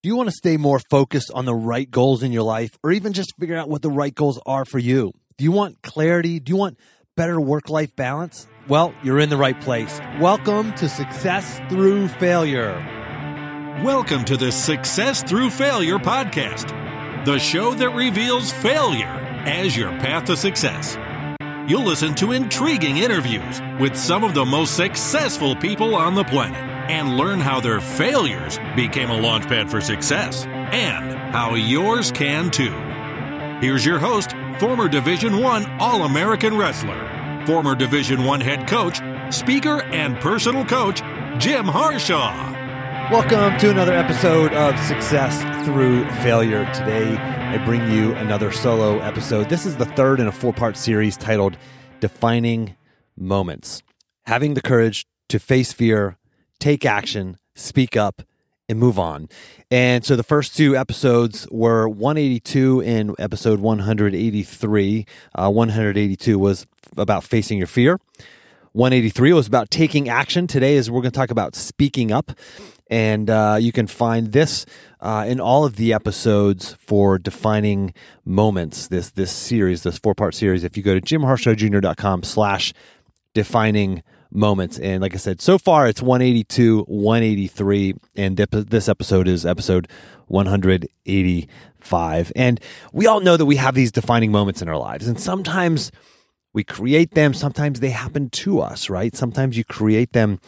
Do 0.00 0.08
you 0.08 0.14
want 0.14 0.28
to 0.28 0.32
stay 0.32 0.56
more 0.56 0.78
focused 0.78 1.32
on 1.34 1.44
the 1.44 1.54
right 1.56 1.90
goals 1.90 2.22
in 2.22 2.30
your 2.30 2.44
life 2.44 2.70
or 2.84 2.92
even 2.92 3.12
just 3.12 3.34
figure 3.36 3.56
out 3.56 3.68
what 3.68 3.82
the 3.82 3.90
right 3.90 4.14
goals 4.14 4.40
are 4.46 4.64
for 4.64 4.78
you? 4.78 5.10
Do 5.38 5.42
you 5.42 5.50
want 5.50 5.82
clarity? 5.82 6.38
Do 6.38 6.50
you 6.50 6.56
want 6.56 6.78
better 7.16 7.40
work 7.40 7.68
life 7.68 7.96
balance? 7.96 8.46
Well, 8.68 8.94
you're 9.02 9.18
in 9.18 9.28
the 9.28 9.36
right 9.36 9.60
place. 9.60 9.98
Welcome 10.20 10.72
to 10.74 10.88
Success 10.88 11.60
Through 11.68 12.06
Failure. 12.06 12.74
Welcome 13.84 14.24
to 14.26 14.36
the 14.36 14.52
Success 14.52 15.24
Through 15.24 15.50
Failure 15.50 15.98
podcast, 15.98 17.24
the 17.24 17.40
show 17.40 17.74
that 17.74 17.90
reveals 17.90 18.52
failure 18.52 19.42
as 19.46 19.76
your 19.76 19.90
path 19.98 20.26
to 20.26 20.36
success. 20.36 20.96
You'll 21.68 21.82
listen 21.82 22.14
to 22.14 22.30
intriguing 22.30 22.98
interviews 22.98 23.60
with 23.80 23.96
some 23.96 24.22
of 24.22 24.34
the 24.34 24.44
most 24.44 24.76
successful 24.76 25.56
people 25.56 25.96
on 25.96 26.14
the 26.14 26.22
planet 26.22 26.77
and 26.88 27.16
learn 27.16 27.40
how 27.40 27.60
their 27.60 27.80
failures 27.80 28.58
became 28.74 29.10
a 29.10 29.18
launchpad 29.18 29.70
for 29.70 29.80
success 29.80 30.46
and 30.46 31.12
how 31.32 31.54
yours 31.54 32.10
can 32.10 32.50
too. 32.50 32.74
Here's 33.60 33.84
your 33.84 33.98
host, 33.98 34.34
former 34.58 34.88
Division 34.88 35.38
1 35.38 35.80
All-American 35.80 36.56
wrestler, 36.56 37.44
former 37.46 37.74
Division 37.74 38.24
1 38.24 38.40
head 38.40 38.66
coach, 38.66 39.00
speaker 39.34 39.82
and 39.84 40.16
personal 40.20 40.64
coach, 40.64 41.02
Jim 41.38 41.66
Harshaw. 41.66 42.54
Welcome 43.10 43.58
to 43.60 43.70
another 43.70 43.94
episode 43.94 44.52
of 44.52 44.78
Success 44.80 45.42
Through 45.64 46.04
Failure. 46.22 46.70
Today, 46.74 47.16
I 47.16 47.56
bring 47.64 47.90
you 47.90 48.14
another 48.16 48.52
solo 48.52 48.98
episode. 48.98 49.48
This 49.48 49.64
is 49.64 49.76
the 49.76 49.86
third 49.86 50.20
in 50.20 50.26
a 50.26 50.32
four 50.32 50.52
part 50.52 50.76
series 50.76 51.16
titled 51.16 51.56
Defining 52.00 52.76
Moments. 53.16 53.82
Having 54.26 54.54
the 54.54 54.60
courage 54.60 55.06
to 55.30 55.38
face 55.38 55.72
fear, 55.72 56.18
take 56.58 56.84
action, 56.84 57.38
speak 57.54 57.96
up, 57.96 58.22
and 58.68 58.78
move 58.78 58.98
on. 58.98 59.28
And 59.70 60.04
so 60.04 60.16
the 60.16 60.22
first 60.22 60.56
two 60.56 60.76
episodes 60.76 61.46
were 61.50 61.88
182 61.88 62.82
and 62.82 63.14
episode 63.18 63.60
183. 63.60 65.06
Uh, 65.34 65.50
182 65.50 66.38
was 66.38 66.66
about 66.96 67.24
facing 67.24 67.58
your 67.58 67.66
fear. 67.66 67.98
183 68.72 69.32
was 69.32 69.46
about 69.46 69.70
taking 69.70 70.08
action. 70.08 70.46
Today 70.46 70.76
is 70.76 70.90
we're 70.90 71.00
going 71.00 71.10
to 71.10 71.16
talk 71.16 71.30
about 71.30 71.54
speaking 71.54 72.12
up. 72.12 72.32
And 72.90 73.28
uh, 73.28 73.58
you 73.60 73.72
can 73.72 73.86
find 73.86 74.32
this 74.32 74.64
uh, 75.00 75.24
in 75.28 75.40
all 75.40 75.64
of 75.64 75.76
the 75.76 75.92
episodes 75.92 76.74
for 76.74 77.18
defining 77.18 77.92
moments. 78.24 78.88
This 78.88 79.10
this 79.10 79.30
series, 79.30 79.82
this 79.82 79.98
four 79.98 80.14
part 80.14 80.34
series. 80.34 80.64
If 80.64 80.76
you 80.76 80.82
go 80.82 80.98
to 80.98 81.00
jimharshawjr.com 81.00 82.22
slash 82.22 82.72
defining 83.34 84.02
moments. 84.30 84.78
And 84.78 85.02
like 85.02 85.14
I 85.14 85.18
said, 85.18 85.40
so 85.40 85.58
far 85.58 85.88
it's 85.88 86.02
182, 86.02 86.84
183, 86.84 87.94
and 88.16 88.36
this 88.36 88.88
episode 88.88 89.28
is 89.28 89.46
episode 89.46 89.88
185. 90.26 92.32
And 92.36 92.60
we 92.92 93.06
all 93.06 93.20
know 93.20 93.36
that 93.36 93.46
we 93.46 93.56
have 93.56 93.74
these 93.74 93.92
defining 93.92 94.32
moments 94.32 94.62
in 94.62 94.68
our 94.68 94.76
lives. 94.76 95.08
And 95.08 95.20
sometimes 95.20 95.90
we 96.52 96.64
create 96.64 97.12
them, 97.12 97.34
sometimes 97.34 97.80
they 97.80 97.90
happen 97.90 98.30
to 98.30 98.60
us, 98.60 98.88
right? 98.88 99.14
Sometimes 99.14 99.56
you 99.56 99.64
create 99.64 100.12
them 100.12 100.40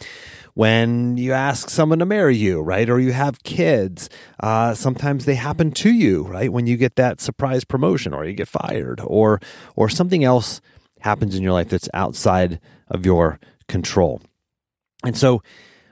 when 0.55 1.17
you 1.17 1.31
ask 1.31 1.69
someone 1.69 1.99
to 1.99 2.05
marry 2.05 2.35
you, 2.35 2.61
right? 2.61 2.89
Or 2.89 2.99
you 2.99 3.13
have 3.13 3.43
kids. 3.43 4.09
Uh, 4.39 4.73
sometimes 4.73 5.25
they 5.25 5.35
happen 5.35 5.71
to 5.71 5.91
you, 5.91 6.23
right? 6.23 6.51
When 6.51 6.67
you 6.67 6.75
get 6.75 6.95
that 6.95 7.21
surprise 7.21 7.63
promotion 7.63 8.13
or 8.13 8.25
you 8.25 8.33
get 8.33 8.47
fired 8.47 8.99
or 9.03 9.39
or 9.75 9.89
something 9.89 10.23
else 10.23 10.59
happens 11.01 11.35
in 11.35 11.43
your 11.43 11.53
life 11.53 11.69
that's 11.69 11.89
outside 11.93 12.59
of 12.87 13.05
your 13.05 13.39
control. 13.71 14.21
And 15.03 15.17
so, 15.17 15.41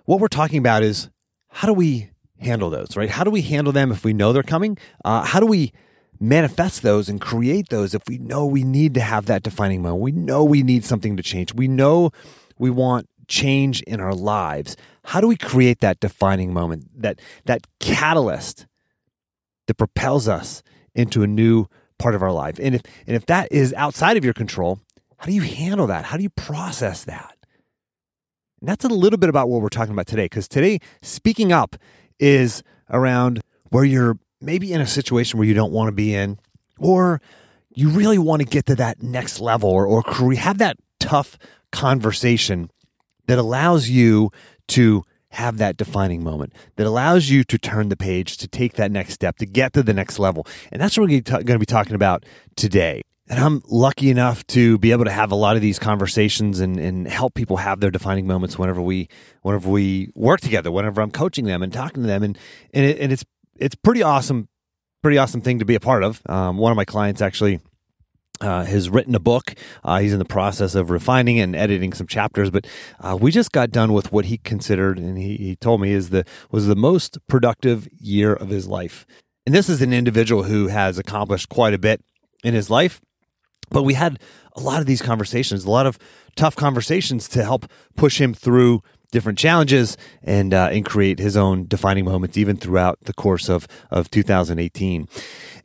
what 0.05 0.19
we're 0.19 0.27
talking 0.27 0.59
about 0.59 0.83
is 0.83 1.09
how 1.49 1.67
do 1.67 1.73
we 1.73 2.11
handle 2.39 2.69
those, 2.69 2.95
right? 2.95 3.09
How 3.09 3.23
do 3.23 3.31
we 3.31 3.41
handle 3.41 3.73
them 3.73 3.91
if 3.91 4.03
we 4.03 4.13
know 4.13 4.33
they're 4.33 4.43
coming? 4.43 4.77
Uh, 5.03 5.23
how 5.23 5.39
do 5.39 5.45
we 5.45 5.71
manifest 6.19 6.81
those 6.81 7.09
and 7.09 7.19
create 7.19 7.69
those 7.69 7.93
if 7.93 8.03
we 8.07 8.17
know 8.17 8.45
we 8.45 8.63
need 8.63 8.93
to 8.93 9.01
have 9.01 9.25
that 9.25 9.43
defining 9.43 9.81
moment? 9.81 10.01
We 10.01 10.11
know 10.11 10.43
we 10.43 10.63
need 10.63 10.85
something 10.85 11.17
to 11.17 11.23
change. 11.23 11.53
We 11.53 11.67
know 11.67 12.11
we 12.57 12.69
want 12.69 13.07
change 13.27 13.81
in 13.83 13.99
our 13.99 14.13
lives. 14.13 14.75
How 15.05 15.21
do 15.21 15.27
we 15.27 15.37
create 15.37 15.79
that 15.79 15.99
defining 15.99 16.53
moment, 16.53 17.01
that 17.01 17.19
that 17.45 17.65
catalyst 17.79 18.67
that 19.67 19.75
propels 19.75 20.27
us 20.27 20.61
into 20.93 21.23
a 21.23 21.27
new 21.27 21.67
part 21.97 22.15
of 22.15 22.21
our 22.21 22.31
life? 22.31 22.59
And 22.59 22.75
if 22.75 22.81
and 23.07 23.15
if 23.15 23.25
that 23.27 23.51
is 23.51 23.73
outside 23.73 24.17
of 24.17 24.25
your 24.25 24.33
control, 24.33 24.79
how 25.17 25.25
do 25.25 25.33
you 25.33 25.41
handle 25.41 25.87
that? 25.87 26.05
How 26.05 26.17
do 26.17 26.23
you 26.23 26.29
process 26.29 27.03
that? 27.05 27.38
And 28.59 28.69
that's 28.69 28.85
a 28.85 28.89
little 28.89 29.17
bit 29.17 29.29
about 29.29 29.49
what 29.49 29.61
we're 29.61 29.69
talking 29.69 29.93
about 29.93 30.07
today. 30.07 30.25
Because 30.25 30.47
today, 30.47 30.79
speaking 31.01 31.51
up 31.51 31.75
is 32.19 32.63
around 32.89 33.41
where 33.69 33.85
you're 33.85 34.17
maybe 34.41 34.73
in 34.73 34.81
a 34.81 34.87
situation 34.87 35.37
where 35.37 35.47
you 35.47 35.53
don't 35.53 35.71
want 35.71 35.87
to 35.87 35.91
be 35.91 36.13
in, 36.13 36.39
or 36.77 37.21
you 37.73 37.89
really 37.89 38.17
want 38.17 38.41
to 38.41 38.47
get 38.47 38.65
to 38.65 38.75
that 38.75 39.01
next 39.01 39.39
level 39.39 39.69
or, 39.69 39.85
or 39.85 40.33
have 40.33 40.57
that 40.57 40.77
tough 40.99 41.37
conversation 41.71 42.69
that 43.27 43.37
allows 43.37 43.89
you 43.89 44.31
to 44.67 45.03
have 45.31 45.57
that 45.57 45.77
defining 45.77 46.23
moment 46.23 46.53
that 46.75 46.87
allows 46.87 47.29
you 47.29 47.43
to 47.43 47.57
turn 47.57 47.89
the 47.89 47.95
page, 47.95 48.37
to 48.37 48.47
take 48.47 48.73
that 48.73 48.91
next 48.91 49.13
step, 49.13 49.37
to 49.37 49.45
get 49.45 49.73
to 49.73 49.83
the 49.83 49.93
next 49.93 50.17
level. 50.17 50.45
And 50.71 50.81
that's 50.81 50.97
what 50.97 51.09
we're 51.09 51.21
going 51.21 51.45
to 51.45 51.59
be 51.59 51.65
talking 51.65 51.93
about 51.93 52.25
today. 52.55 53.03
And 53.29 53.39
I'm 53.39 53.61
lucky 53.67 54.09
enough 54.09 54.45
to 54.47 54.79
be 54.79 54.91
able 54.91 55.05
to 55.05 55.11
have 55.11 55.31
a 55.31 55.35
lot 55.35 55.55
of 55.55 55.61
these 55.61 55.77
conversations 55.77 56.59
and, 56.59 56.79
and 56.79 57.07
help 57.07 57.35
people 57.35 57.57
have 57.57 57.79
their 57.79 57.91
defining 57.91 58.25
moments 58.25 58.57
whenever 58.57 58.81
we 58.81 59.07
whenever 59.43 59.69
we 59.69 60.11
work 60.15 60.41
together, 60.41 60.71
whenever 60.71 60.99
I'm 60.99 61.11
coaching 61.11 61.45
them 61.45 61.61
and 61.61 61.71
talking 61.71 62.01
to 62.01 62.07
them, 62.07 62.23
and 62.23 62.37
and, 62.73 62.85
it, 62.85 62.99
and 62.99 63.11
it's 63.11 63.23
it's 63.55 63.75
pretty 63.75 64.01
awesome, 64.01 64.49
pretty 65.03 65.19
awesome 65.19 65.41
thing 65.41 65.59
to 65.59 65.65
be 65.65 65.75
a 65.75 65.79
part 65.79 66.03
of. 66.03 66.21
Um, 66.27 66.57
one 66.57 66.71
of 66.71 66.75
my 66.75 66.85
clients 66.85 67.21
actually 67.21 67.59
uh, 68.41 68.63
has 68.65 68.89
written 68.89 69.13
a 69.13 69.19
book. 69.19 69.53
Uh, 69.83 69.99
he's 69.99 70.13
in 70.13 70.19
the 70.19 70.25
process 70.25 70.73
of 70.73 70.89
refining 70.89 71.39
and 71.39 71.55
editing 71.55 71.93
some 71.93 72.07
chapters, 72.07 72.49
but 72.49 72.65
uh, 72.99 73.17
we 73.19 73.31
just 73.31 73.51
got 73.51 73.69
done 73.69 73.93
with 73.93 74.11
what 74.11 74.25
he 74.25 74.37
considered, 74.39 74.97
and 74.97 75.19
he, 75.19 75.35
he 75.35 75.55
told 75.55 75.81
me 75.81 75.91
is 75.91 76.09
the 76.09 76.25
was 76.49 76.65
the 76.65 76.75
most 76.75 77.19
productive 77.27 77.87
year 77.99 78.33
of 78.33 78.49
his 78.49 78.67
life. 78.67 79.05
And 79.45 79.53
this 79.53 79.69
is 79.69 79.83
an 79.83 79.93
individual 79.93 80.43
who 80.43 80.67
has 80.67 80.97
accomplished 80.97 81.49
quite 81.49 81.75
a 81.75 81.79
bit 81.79 82.01
in 82.43 82.55
his 82.55 82.69
life. 82.69 83.01
But 83.69 83.83
we 83.83 83.93
had 83.93 84.19
a 84.55 84.59
lot 84.59 84.81
of 84.81 84.87
these 84.87 85.01
conversations, 85.01 85.65
a 85.65 85.71
lot 85.71 85.85
of 85.85 85.97
tough 86.35 86.55
conversations 86.55 87.27
to 87.29 87.43
help 87.43 87.65
push 87.95 88.19
him 88.19 88.33
through 88.33 88.81
different 89.11 89.39
challenges 89.39 89.97
and 90.21 90.53
uh, 90.53 90.69
and 90.71 90.85
create 90.85 91.19
his 91.19 91.35
own 91.35 91.65
defining 91.67 92.05
moments 92.05 92.37
even 92.37 92.57
throughout 92.57 92.99
the 93.03 93.13
course 93.13 93.49
of 93.49 93.67
of 93.89 94.09
2018. 94.11 95.07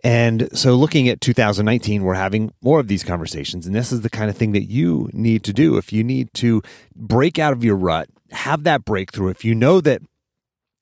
And 0.03 0.49
so 0.57 0.75
looking 0.75 1.09
at 1.09 1.21
2019 1.21 2.05
we're 2.05 2.15
having 2.15 2.53
more 2.63 2.81
of 2.81 2.89
these 2.89 3.05
conversations 3.05 3.67
and 3.67 3.75
this 3.75 3.93
is 3.93 4.01
the 4.01 4.11
kind 4.11 4.31
of 4.31 4.37
thing 4.37 4.53
that 4.53 4.65
you 4.65 5.11
need 5.13 5.45
to 5.45 5.53
do 5.53 5.77
if 5.77 5.93
you 5.93 6.03
need 6.03 6.33
to 6.35 6.63
break 6.97 7.39
out 7.39 7.53
of 7.53 7.63
your 7.63 7.77
rut, 7.77 8.09
have 8.31 8.65
that 8.65 8.85
breakthrough 8.85 9.29
if 9.29 9.45
you 9.45 9.55
know 9.55 9.81
that 9.81 10.01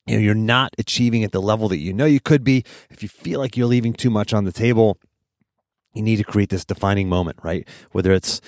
you 0.07 0.15
know 0.15 0.21
you're 0.21 0.35
not 0.35 0.73
achieving 0.77 1.23
at 1.23 1.31
the 1.31 1.41
level 1.41 1.67
that 1.69 1.77
you 1.77 1.93
know 1.93 2.05
you 2.05 2.19
could 2.19 2.43
be, 2.43 2.63
if 2.89 3.01
you 3.03 3.09
feel 3.09 3.39
like 3.39 3.55
you're 3.55 3.67
leaving 3.67 3.93
too 3.93 4.09
much 4.09 4.33
on 4.33 4.43
the 4.43 4.51
table, 4.51 4.97
you 5.93 6.01
need 6.01 6.17
to 6.17 6.23
create 6.23 6.49
this 6.49 6.65
defining 6.65 7.09
moment, 7.09 7.39
right? 7.43 7.67
Whether 7.91 8.11
it's 8.11 8.41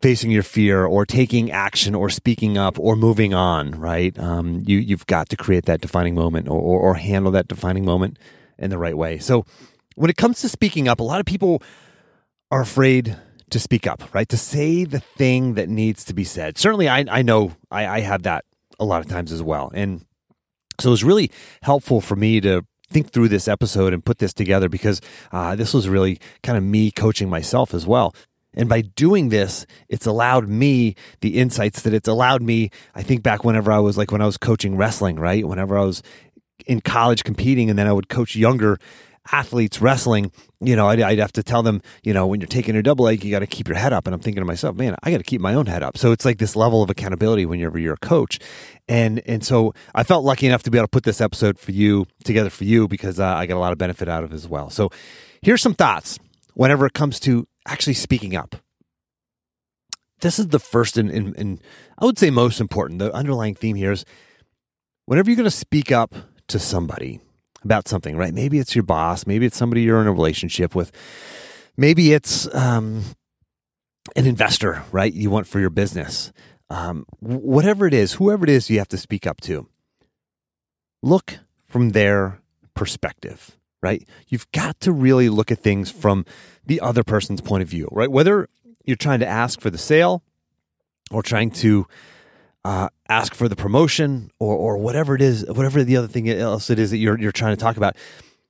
facing 0.00 0.30
your 0.30 0.42
fear 0.42 0.84
or 0.84 1.06
taking 1.06 1.50
action 1.50 1.94
or 1.94 2.10
speaking 2.10 2.58
up 2.58 2.78
or 2.78 2.96
moving 2.96 3.32
on, 3.32 3.72
right? 3.72 4.18
Um, 4.18 4.62
you, 4.66 4.78
you've 4.78 5.06
got 5.06 5.28
to 5.30 5.36
create 5.36 5.64
that 5.66 5.80
defining 5.80 6.14
moment 6.14 6.48
or, 6.48 6.60
or, 6.60 6.80
or 6.80 6.94
handle 6.94 7.32
that 7.32 7.48
defining 7.48 7.84
moment 7.84 8.18
in 8.58 8.70
the 8.70 8.78
right 8.78 8.96
way. 8.96 9.18
So 9.18 9.44
when 9.94 10.10
it 10.10 10.16
comes 10.16 10.40
to 10.42 10.48
speaking 10.48 10.86
up, 10.86 11.00
a 11.00 11.02
lot 11.02 11.20
of 11.20 11.26
people 11.26 11.62
are 12.50 12.60
afraid 12.60 13.16
to 13.50 13.58
speak 13.58 13.86
up, 13.86 14.14
right? 14.14 14.28
To 14.28 14.36
say 14.36 14.84
the 14.84 15.00
thing 15.00 15.54
that 15.54 15.68
needs 15.68 16.04
to 16.04 16.14
be 16.14 16.24
said. 16.24 16.58
Certainly, 16.58 16.88
I, 16.88 17.04
I 17.10 17.22
know 17.22 17.56
I, 17.70 17.86
I 17.86 18.00
have 18.00 18.24
that 18.24 18.44
a 18.78 18.84
lot 18.84 19.00
of 19.00 19.08
times 19.08 19.32
as 19.32 19.42
well. 19.42 19.70
And 19.72 20.04
so 20.78 20.90
it 20.90 20.90
was 20.90 21.04
really 21.04 21.30
helpful 21.62 22.00
for 22.00 22.16
me 22.16 22.40
to 22.42 22.66
think 22.88 23.10
through 23.10 23.28
this 23.28 23.48
episode 23.48 23.92
and 23.92 24.04
put 24.04 24.18
this 24.18 24.32
together 24.32 24.68
because 24.68 25.00
uh, 25.32 25.56
this 25.56 25.74
was 25.74 25.88
really 25.88 26.20
kind 26.42 26.56
of 26.56 26.64
me 26.64 26.90
coaching 26.90 27.28
myself 27.28 27.74
as 27.74 27.86
well. 27.86 28.14
And 28.54 28.68
by 28.68 28.80
doing 28.80 29.28
this, 29.28 29.66
it's 29.88 30.06
allowed 30.06 30.48
me 30.48 30.94
the 31.20 31.38
insights 31.38 31.82
that 31.82 31.92
it's 31.92 32.08
allowed 32.08 32.42
me. 32.42 32.70
I 32.94 33.02
think 33.02 33.22
back 33.22 33.44
whenever 33.44 33.70
I 33.70 33.78
was 33.78 33.98
like 33.98 34.10
when 34.10 34.22
I 34.22 34.26
was 34.26 34.38
coaching 34.38 34.76
wrestling, 34.76 35.16
right? 35.16 35.46
Whenever 35.46 35.76
I 35.76 35.84
was 35.84 36.02
in 36.66 36.80
college 36.80 37.22
competing 37.22 37.68
and 37.68 37.78
then 37.78 37.86
I 37.86 37.92
would 37.92 38.08
coach 38.08 38.34
younger 38.34 38.78
athletes 39.32 39.80
wrestling, 39.80 40.32
you 40.60 40.76
know, 40.76 40.88
I'd, 40.88 41.00
I'd, 41.00 41.18
have 41.18 41.32
to 41.32 41.42
tell 41.42 41.62
them, 41.62 41.82
you 42.02 42.12
know, 42.12 42.26
when 42.26 42.40
you're 42.40 42.48
taking 42.48 42.76
a 42.76 42.82
double 42.82 43.04
leg, 43.04 43.24
you 43.24 43.30
got 43.30 43.40
to 43.40 43.46
keep 43.46 43.68
your 43.68 43.76
head 43.76 43.92
up. 43.92 44.06
And 44.06 44.14
I'm 44.14 44.20
thinking 44.20 44.40
to 44.40 44.46
myself, 44.46 44.76
man, 44.76 44.96
I 45.02 45.10
got 45.10 45.18
to 45.18 45.24
keep 45.24 45.40
my 45.40 45.54
own 45.54 45.66
head 45.66 45.82
up. 45.82 45.98
So 45.98 46.12
it's 46.12 46.24
like 46.24 46.38
this 46.38 46.56
level 46.56 46.82
of 46.82 46.90
accountability 46.90 47.46
whenever 47.46 47.78
you're 47.78 47.94
a 47.94 47.98
coach. 47.98 48.38
And 48.88 49.22
and 49.26 49.44
so 49.44 49.74
I 49.94 50.02
felt 50.02 50.24
lucky 50.24 50.46
enough 50.46 50.62
to 50.64 50.70
be 50.70 50.78
able 50.78 50.86
to 50.86 50.90
put 50.90 51.04
this 51.04 51.20
episode 51.20 51.58
for 51.58 51.72
you 51.72 52.06
together 52.24 52.50
for 52.50 52.64
you 52.64 52.88
because 52.88 53.20
uh, 53.20 53.26
I 53.26 53.46
got 53.46 53.56
a 53.56 53.60
lot 53.60 53.72
of 53.72 53.78
benefit 53.78 54.08
out 54.08 54.24
of 54.24 54.32
it 54.32 54.34
as 54.34 54.48
well. 54.48 54.70
So 54.70 54.90
here's 55.42 55.62
some 55.62 55.74
thoughts 55.74 56.18
whenever 56.54 56.86
it 56.86 56.92
comes 56.94 57.20
to 57.20 57.46
actually 57.66 57.94
speaking 57.94 58.36
up. 58.36 58.56
This 60.20 60.38
is 60.38 60.48
the 60.48 60.58
first 60.58 60.96
and, 60.96 61.10
and, 61.10 61.36
and 61.36 61.60
I 61.98 62.06
would 62.06 62.18
say 62.18 62.30
most 62.30 62.60
important. 62.60 63.00
The 63.00 63.12
underlying 63.12 63.54
theme 63.54 63.76
here 63.76 63.92
is 63.92 64.04
whenever 65.04 65.28
you're 65.30 65.36
going 65.36 65.44
to 65.44 65.50
speak 65.50 65.92
up 65.92 66.14
to 66.48 66.58
somebody, 66.58 67.20
about 67.62 67.88
something, 67.88 68.16
right? 68.16 68.32
Maybe 68.32 68.58
it's 68.58 68.74
your 68.74 68.84
boss, 68.84 69.26
maybe 69.26 69.46
it's 69.46 69.56
somebody 69.56 69.82
you're 69.82 70.00
in 70.00 70.06
a 70.06 70.12
relationship 70.12 70.74
with, 70.74 70.92
maybe 71.76 72.12
it's 72.12 72.52
um, 72.54 73.02
an 74.14 74.26
investor, 74.26 74.84
right? 74.92 75.12
You 75.12 75.30
want 75.30 75.46
for 75.46 75.60
your 75.60 75.70
business. 75.70 76.32
Um, 76.68 77.06
whatever 77.20 77.86
it 77.86 77.94
is, 77.94 78.14
whoever 78.14 78.44
it 78.44 78.50
is 78.50 78.68
you 78.70 78.78
have 78.78 78.88
to 78.88 78.98
speak 78.98 79.26
up 79.26 79.40
to, 79.42 79.68
look 81.02 81.38
from 81.66 81.90
their 81.90 82.40
perspective, 82.74 83.56
right? 83.82 84.06
You've 84.28 84.50
got 84.52 84.80
to 84.80 84.92
really 84.92 85.28
look 85.28 85.50
at 85.50 85.58
things 85.58 85.90
from 85.90 86.24
the 86.64 86.80
other 86.80 87.04
person's 87.04 87.40
point 87.40 87.62
of 87.62 87.68
view, 87.68 87.88
right? 87.92 88.10
Whether 88.10 88.48
you're 88.84 88.96
trying 88.96 89.20
to 89.20 89.26
ask 89.26 89.60
for 89.60 89.70
the 89.70 89.78
sale 89.78 90.22
or 91.10 91.22
trying 91.22 91.50
to 91.52 91.86
uh, 92.64 92.88
ask 93.08 93.34
for 93.34 93.48
the 93.48 93.56
promotion 93.56 94.30
or 94.38 94.56
or 94.56 94.78
whatever 94.78 95.14
it 95.14 95.22
is, 95.22 95.44
whatever 95.46 95.84
the 95.84 95.96
other 95.96 96.08
thing 96.08 96.28
else 96.28 96.70
it 96.70 96.78
is 96.78 96.90
that 96.90 96.98
you're 96.98 97.18
you're 97.18 97.32
trying 97.32 97.56
to 97.56 97.60
talk 97.60 97.76
about, 97.76 97.96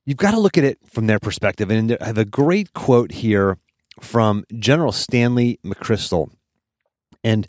you've 0.04 0.16
got 0.16 0.32
to 0.32 0.40
look 0.40 0.58
at 0.58 0.64
it 0.64 0.78
from 0.86 1.06
their 1.06 1.18
perspective. 1.18 1.70
And 1.70 1.96
I 2.00 2.06
have 2.06 2.18
a 2.18 2.24
great 2.24 2.72
quote 2.74 3.12
here 3.12 3.58
from 4.00 4.44
General 4.58 4.92
Stanley 4.92 5.58
McChrystal, 5.64 6.30
and 7.24 7.46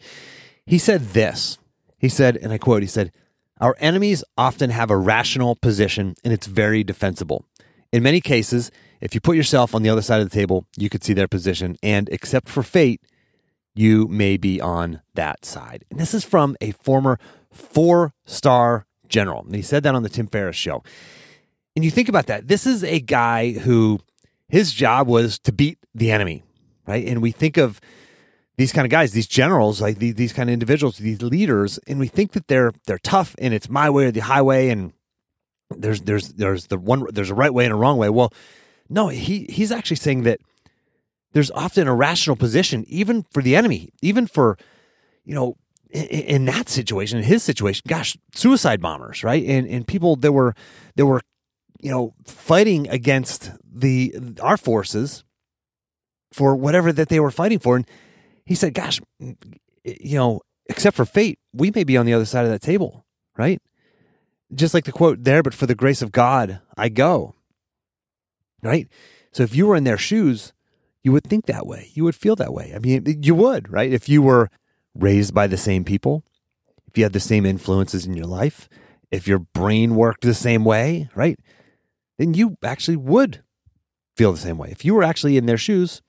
he 0.66 0.78
said 0.78 1.02
this. 1.10 1.58
He 1.98 2.10
said, 2.10 2.38
and 2.38 2.54
I 2.54 2.58
quote, 2.58 2.84
he 2.84 2.88
said, 2.88 3.12
Our 3.60 3.76
enemies 3.80 4.24
often 4.38 4.70
have 4.70 4.92
a 4.92 4.98
rational 4.98 5.56
position 5.56 6.14
and 6.24 6.32
it's 6.32 6.46
very 6.46 6.84
defensible. 6.84 7.46
In 7.92 8.04
many 8.04 8.22
cases, 8.22 8.70
if 9.02 9.16
you 9.16 9.22
put 9.22 9.38
yourself 9.38 9.74
on 9.74 9.82
the 9.82 9.90
other 9.90 10.02
side 10.02 10.22
of 10.22 10.30
the 10.30 10.36
table, 10.36 10.66
you 10.76 10.90
could 10.90 11.04
see 11.04 11.14
their 11.14 11.28
position, 11.28 11.78
and 11.82 12.10
except 12.10 12.50
for 12.50 12.64
fate, 12.64 13.02
you 13.78 14.08
may 14.08 14.38
be 14.38 14.60
on 14.60 15.02
that 15.16 15.46
side. 15.46 15.86
And 15.90 16.00
this 16.00 16.14
is 16.14 16.24
from 16.24 16.56
a 16.62 16.72
former 16.72 17.20
four 17.52 18.14
star 18.26 18.86
general. 19.08 19.44
And 19.44 19.56
he 19.56 19.62
said 19.62 19.84
that 19.84 19.96
on 19.96 20.04
the 20.04 20.10
Tim 20.10 20.28
Ferriss 20.28 20.56
show. 20.56 20.84
And 21.76 21.86
you 21.86 21.92
think 21.92 22.10
about 22.10 22.28
that. 22.28 22.48
This 22.48 22.66
is 22.66 22.84
a 22.84 23.00
guy 23.00 23.52
who 23.52 24.00
his 24.50 24.74
job 24.74 25.08
was 25.08 25.38
to 25.40 25.52
beat 25.52 25.78
the 25.94 26.12
enemy, 26.12 26.44
right? 26.88 27.06
And 27.06 27.22
we 27.22 27.32
think 27.32 27.58
of 27.58 27.80
these 28.58 28.74
kind 28.74 28.86
of 28.86 28.90
guys, 28.90 29.12
these 29.12 29.28
generals, 29.28 29.80
like 29.82 30.00
these, 30.00 30.16
these 30.16 30.34
kind 30.34 30.50
of 30.50 30.54
individuals, 30.54 30.98
these 30.98 31.22
leaders, 31.22 31.80
and 31.88 32.00
we 32.00 32.08
think 32.08 32.32
that 32.32 32.48
they're 32.48 32.74
they're 32.88 32.98
tough 32.98 33.36
and 33.38 33.54
it's 33.54 33.70
my 33.70 33.90
way 33.90 34.06
or 34.06 34.12
the 34.12 34.22
highway, 34.22 34.70
and 34.70 34.94
there's 35.70 36.02
there's 36.02 36.30
there's 36.34 36.68
the 36.68 36.78
one 36.78 37.06
there's 37.14 37.30
a 37.30 37.36
right 37.36 37.54
way 37.54 37.66
and 37.66 37.74
a 37.74 37.78
wrong 37.78 37.98
way. 37.98 38.10
Well, 38.10 38.34
no, 38.90 39.10
he 39.10 39.46
he's 39.50 39.72
actually 39.72 39.98
saying 39.98 40.24
that 40.24 40.40
there's 41.38 41.52
often 41.52 41.88
a 41.88 41.94
rational 41.94 42.36
position, 42.36 42.84
even 42.88 43.24
for 43.30 43.44
the 43.44 43.56
enemy, 43.56 43.94
even 44.02 44.26
for, 44.26 44.58
you 45.24 45.36
know, 45.36 45.56
in, 45.92 46.06
in, 46.06 46.46
that 46.46 46.68
situation, 46.68 47.20
in 47.20 47.24
his 47.24 47.44
situation, 47.44 47.84
gosh, 47.88 48.18
suicide 48.34 48.82
bombers, 48.82 49.24
right? 49.24 49.46
And 49.46 49.68
and 49.68 49.86
people 49.86 50.16
that 50.16 50.32
were 50.32 50.56
that 50.96 51.06
were, 51.06 51.22
you 51.80 51.92
know, 51.92 52.16
fighting 52.26 52.90
against 52.90 53.52
the 53.72 54.16
our 54.42 54.58
forces 54.58 55.24
for 56.34 56.56
whatever 56.56 56.92
that 56.92 57.10
they 57.10 57.20
were 57.20 57.30
fighting 57.30 57.60
for. 57.60 57.76
And 57.76 57.88
he 58.44 58.56
said, 58.56 58.74
gosh, 58.74 59.00
you 59.20 60.18
know, 60.18 60.42
except 60.66 60.98
for 60.98 61.06
fate, 61.06 61.38
we 61.54 61.70
may 61.70 61.84
be 61.84 61.98
on 61.98 62.08
the 62.08 62.16
other 62.16 62.26
side 62.26 62.46
of 62.46 62.52
that 62.52 62.64
table, 62.64 63.06
right? 63.38 63.62
Just 64.56 64.74
like 64.74 64.86
the 64.86 64.92
quote 64.92 65.24
there, 65.24 65.44
but 65.44 65.54
for 65.54 65.68
the 65.68 65.76
grace 65.76 66.02
of 66.02 66.12
God, 66.12 66.62
I 66.76 66.90
go. 66.90 67.36
Right? 68.64 68.88
So 69.32 69.44
if 69.44 69.56
you 69.56 69.68
were 69.68 69.76
in 69.76 69.84
their 69.84 70.00
shoes, 70.00 70.52
you 71.08 71.14
would 71.14 71.24
think 71.24 71.46
that 71.46 71.66
way. 71.66 71.90
You 71.94 72.04
would 72.04 72.16
feel 72.16 72.36
that 72.36 72.54
way. 72.54 72.74
I 72.76 72.80
mean, 72.80 73.22
you 73.24 73.34
would, 73.34 73.72
right? 73.72 73.90
If 73.90 74.10
you 74.10 74.22
were 74.22 74.50
raised 74.94 75.34
by 75.34 75.48
the 75.48 75.56
same 75.56 75.86
people, 75.86 76.26
if 76.86 76.98
you 76.98 77.06
had 77.06 77.14
the 77.14 77.22
same 77.22 77.46
influences 77.46 78.06
in 78.06 78.14
your 78.14 78.26
life, 78.26 78.68
if 79.10 79.26
your 79.26 79.40
brain 79.40 79.96
worked 79.96 80.24
the 80.24 80.34
same 80.34 80.66
way, 80.66 81.08
right? 81.16 81.40
Then 82.18 82.34
you 82.34 82.58
actually 82.62 82.98
would 82.98 83.42
feel 84.18 84.34
the 84.34 84.38
same 84.38 84.58
way. 84.58 84.68
If 84.70 84.84
you 84.84 84.94
were 84.96 85.04
actually 85.04 85.38
in 85.38 85.46
their 85.46 85.58
shoes, 85.58 86.02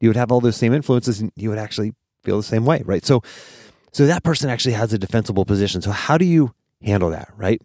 you 0.00 0.08
would 0.08 0.16
have 0.16 0.32
all 0.32 0.40
those 0.40 0.56
same 0.56 0.72
influences 0.72 1.20
and 1.20 1.30
you 1.36 1.50
would 1.50 1.58
actually 1.58 1.92
feel 2.24 2.38
the 2.38 2.42
same 2.42 2.64
way, 2.64 2.80
right? 2.86 3.04
So 3.04 3.22
so 3.92 4.06
that 4.06 4.24
person 4.24 4.48
actually 4.48 4.72
has 4.72 4.90
a 4.94 4.98
defensible 4.98 5.44
position. 5.44 5.82
So 5.82 5.90
how 5.90 6.16
do 6.16 6.24
you 6.24 6.54
handle 6.80 7.10
that, 7.10 7.28
right? 7.36 7.60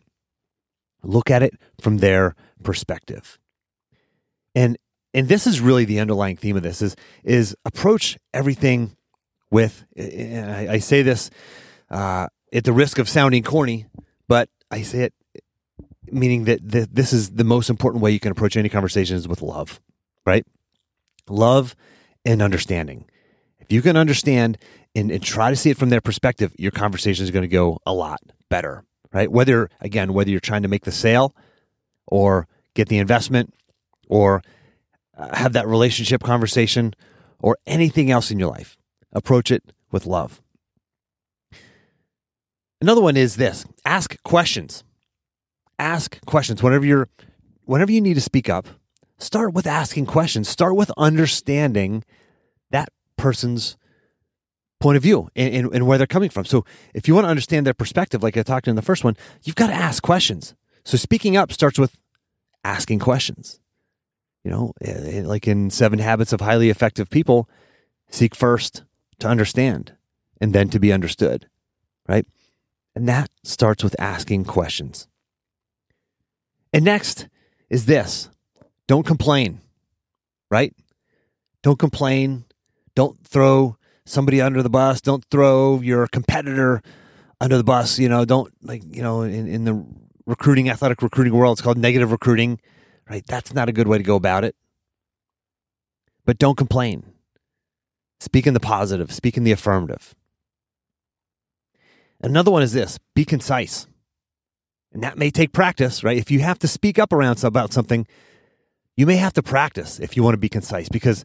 Look 1.04 1.32
at 1.32 1.42
it 1.42 1.54
from 1.80 2.00
their 2.00 2.36
perspective. 2.64 3.40
And 4.54 4.78
and 5.13 5.28
this 5.28 5.48
is 5.48 5.60
really 5.60 5.86
the 5.86 6.00
underlying 6.00 6.38
theme 6.38 6.56
of 6.56 6.63
this 6.63 6.81
is 6.81 6.96
is 7.24 7.56
approach 7.66 8.18
everything 8.34 8.96
with 9.50 9.86
I, 9.98 10.68
I 10.72 10.78
say 10.80 11.02
this 11.02 11.30
uh, 11.90 12.28
at 12.54 12.63
the 12.63 12.74
risk 12.74 13.00
of 13.00 13.10
sounding 13.10 13.44
corny, 13.44 13.86
but 14.28 14.50
I 14.69 14.81
say 14.81 15.04
it 15.04 15.13
meaning 16.12 16.46
that 16.46 16.60
the, 16.68 16.88
this 16.92 17.13
is 17.13 17.31
the 17.31 17.44
most 17.44 17.69
important 17.69 18.04
way 18.04 18.12
you 18.12 18.19
can 18.19 18.31
approach 18.31 18.58
any 18.58 18.69
conversation 18.69 19.16
is 19.16 19.28
with 19.28 19.42
love, 19.42 19.80
right? 20.25 20.46
Love 21.30 21.75
and 22.25 22.42
understanding. 22.42 23.06
If 23.60 23.72
you 23.72 23.81
can 23.81 23.96
understand 23.96 24.57
and, 24.94 25.12
and 25.12 25.24
try 25.24 25.50
to 25.50 25.56
see 25.56 25.69
it 25.69 25.78
from 25.78 25.90
their 25.90 26.02
perspective, 26.02 26.54
your 26.57 26.72
conversation 26.72 27.24
is 27.24 27.31
going 27.31 27.44
to 27.44 27.48
go 27.48 27.80
a 27.86 27.94
lot 27.94 28.19
better, 28.50 28.84
right? 29.14 29.31
Whether 29.31 29.69
again, 29.80 30.14
whether 30.14 30.30
you're 30.30 30.40
trying 30.40 30.64
to 30.64 30.68
make 30.68 30.84
the 30.84 30.92
sale 30.92 31.36
or 32.07 32.48
get 32.74 32.90
the 32.90 32.98
investment 32.98 33.54
or 34.10 34.42
have 35.33 35.53
that 35.53 35.68
relationship 35.68 36.23
conversation, 36.23 36.94
or 37.39 37.57
anything 37.65 38.12
else 38.12 38.31
in 38.31 38.39
your 38.39 38.50
life. 38.50 38.77
Approach 39.13 39.51
it 39.51 39.63
with 39.91 40.06
love. 40.06 40.41
Another 42.79 43.01
one 43.01 43.18
is 43.18 43.35
this 43.35 43.65
ask 43.85 44.21
questions. 44.23 44.83
Ask 45.77 46.23
questions. 46.25 46.63
Whenever 46.63 46.85
you're 46.85 47.09
whenever 47.65 47.91
you 47.91 48.01
need 48.01 48.15
to 48.15 48.21
speak 48.21 48.50
up, 48.50 48.68
start 49.18 49.53
with 49.53 49.68
asking 49.68 50.07
questions. 50.07 50.50
Start 50.50 50.75
with 50.75 50.91
understanding 50.97 52.03
that 52.71 52.89
person's 53.18 53.77
point 54.79 54.97
of 54.97 55.03
view 55.03 55.29
and, 55.35 55.53
and, 55.53 55.75
and, 55.75 55.88
where 55.88 56.00
they're 56.00 56.07
coming 56.07 56.29
from. 56.29 56.44
So 56.44 56.65
if 56.95 57.07
you 57.07 57.13
want 57.13 57.25
to 57.25 57.29
understand 57.29 57.68
their 57.68 57.73
perspective, 57.75 58.23
like 58.23 58.35
I 58.35 58.41
talked 58.41 58.68
in 58.68 58.75
the 58.75 58.81
first 58.81 59.03
one, 59.03 59.15
you've 59.44 59.56
got 59.56 59.68
to 59.68 59.73
ask 59.73 60.01
questions. 60.01 60.56
So 60.83 60.97
speaking 60.97 61.38
up 61.38 61.51
starts 61.51 61.77
with 61.77 62.00
asking 62.63 62.97
questions 62.97 63.61
you 64.44 64.52
know, 64.52 64.74
eh, 64.82 65.20
eh, 65.20 65.22
like 65.24 65.48
in 65.48 65.70
Seven 65.70 66.00
Habits 66.00 66.34
of 66.34 66.42
Highly 66.42 66.70
Effective 66.70 67.10
People, 67.10 67.50
seek 68.10 68.36
first 68.36 68.84
to 69.20 69.28
understand 69.28 69.94
and 70.40 70.54
then 70.54 70.70
to 70.70 70.80
be 70.80 70.92
understood, 70.92 71.48
right? 72.08 72.26
And 72.96 73.08
that 73.08 73.30
starts 73.44 73.84
with 73.84 73.96
asking 74.00 74.46
questions. 74.46 75.08
And 76.74 76.84
next 76.84 77.28
is 77.70 77.86
this 77.86 78.30
don't 78.88 79.06
complain, 79.06 79.62
right? 80.50 80.74
Don't 81.64 81.80
complain. 81.80 82.45
Don't 82.95 83.26
throw 83.26 83.78
somebody 84.06 84.42
under 84.42 84.64
the 84.64 84.69
bus. 84.69 85.00
Don't 85.00 85.24
throw 85.31 85.80
your 85.81 86.07
competitor 86.07 86.81
under 87.40 87.57
the 87.57 87.64
bus. 87.64 88.00
You 88.00 88.10
know, 88.10 88.26
don't 88.26 88.52
like, 88.62 88.83
you 88.94 89.02
know, 89.02 89.21
in, 89.21 89.48
in 89.48 89.64
the 89.66 89.86
recruiting, 90.26 90.69
athletic 90.69 91.02
recruiting 91.02 91.33
world, 91.33 91.57
it's 91.57 91.62
called 91.62 91.78
negative 91.78 92.12
recruiting 92.12 92.60
right? 93.10 93.26
That's 93.26 93.54
not 93.54 93.70
a 93.70 93.74
good 93.74 93.88
way 93.88 93.98
to 93.98 94.04
go 94.04 94.16
about 94.16 94.44
it. 94.44 94.56
But 96.26 96.38
don't 96.38 96.58
complain. 96.58 97.04
Speak 98.20 98.46
in 98.46 98.54
the 98.54 98.60
positive, 98.60 99.12
speak 99.12 99.38
in 99.38 99.44
the 99.44 99.52
affirmative. 99.52 100.14
Another 102.22 102.52
one 102.52 102.62
is 102.62 102.74
this 102.74 103.00
be 103.16 103.26
concise. 103.26 103.88
And 104.94 105.04
that 105.04 105.18
may 105.18 105.31
take 105.31 105.54
practice, 105.54 106.04
right? 106.04 106.18
If 106.18 106.30
you 106.30 106.40
have 106.42 106.60
to 106.60 106.68
speak 106.68 107.00
up 107.00 107.14
around 107.14 107.44
about 107.44 107.74
something, 107.74 108.06
you 108.98 109.06
may 109.06 109.16
have 109.16 109.34
to 109.34 109.44
practice 109.44 110.00
if 110.00 110.16
you 110.16 110.24
want 110.24 110.34
to 110.34 110.40
be 110.40 110.50
concise 110.50 110.90
because 110.90 111.24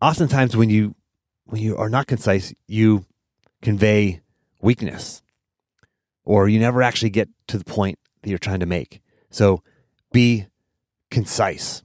oftentimes 0.00 0.56
when 0.56 0.70
you 0.70 0.94
when 1.44 1.62
you 1.62 1.76
are 1.76 1.88
not 1.88 2.06
concise, 2.06 2.52
you 2.66 3.06
convey 3.62 4.20
weakness 4.60 5.22
or 6.24 6.48
you 6.48 6.58
never 6.58 6.82
actually 6.82 7.10
get 7.10 7.28
to 7.46 7.58
the 7.58 7.64
point 7.64 7.98
that 8.22 8.30
you're 8.30 8.38
trying 8.38 8.60
to 8.60 8.66
make. 8.66 9.00
So 9.30 9.62
be 10.12 10.46
concise. 11.10 11.82